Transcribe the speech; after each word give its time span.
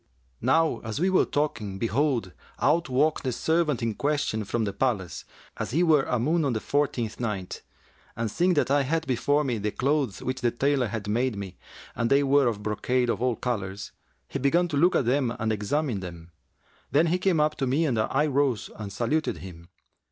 Now 0.41 0.79
as 0.79 0.99
we 0.99 1.11
were 1.11 1.25
talking, 1.25 1.77
behold, 1.77 2.31
out 2.57 2.89
walked 2.89 3.21
the 3.23 3.31
servant 3.31 3.83
in 3.83 3.93
question 3.93 4.43
from 4.45 4.63
the 4.63 4.73
palace, 4.73 5.25
as 5.57 5.69
he 5.69 5.83
were 5.83 6.05
a 6.05 6.17
moon 6.17 6.43
on 6.43 6.53
the 6.53 6.59
fourteenth 6.59 7.19
night; 7.19 7.61
and, 8.15 8.31
seeing 8.31 8.55
that 8.55 8.71
I 8.71 8.81
had 8.81 9.05
before 9.05 9.43
me 9.43 9.59
the 9.59 9.69
clothes 9.69 10.23
which 10.23 10.41
the 10.41 10.49
tailor 10.49 10.87
had 10.87 11.07
made 11.07 11.35
me, 11.35 11.55
and 11.95 12.09
they 12.09 12.23
were 12.23 12.47
of 12.47 12.63
brocade 12.63 13.11
of 13.11 13.21
all 13.21 13.35
colours, 13.35 13.91
he 14.27 14.39
began 14.39 14.67
to 14.69 14.75
look 14.75 14.95
at 14.95 15.05
them 15.05 15.35
and 15.37 15.53
examine 15.53 15.99
them. 15.99 16.31
Then 16.89 17.05
he 17.05 17.19
came 17.19 17.39
up 17.39 17.53
to 17.57 17.67
me 17.67 17.85
and 17.85 17.99
I 17.99 18.25
rose 18.25 18.71
and 18.75 18.91
saluted 18.91 19.37
him. 19.37 19.69